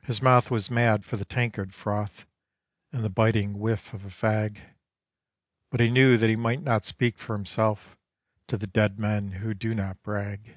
His 0.00 0.22
mouth 0.22 0.50
was 0.50 0.70
mad 0.70 1.04
for 1.04 1.18
the 1.18 1.26
tankard 1.26 1.74
froth 1.74 2.24
and 2.92 3.04
the 3.04 3.10
biting 3.10 3.58
whiff 3.58 3.92
of 3.92 4.06
a 4.06 4.08
fag, 4.08 4.56
But 5.70 5.80
he 5.80 5.90
knew 5.90 6.16
that 6.16 6.30
he 6.30 6.34
might 6.34 6.62
not 6.62 6.86
speak 6.86 7.18
for 7.18 7.34
himself 7.36 7.94
to 8.46 8.56
the 8.56 8.66
dead 8.66 8.98
men 8.98 9.32
who 9.32 9.52
do 9.52 9.74
not 9.74 10.02
brag. 10.02 10.54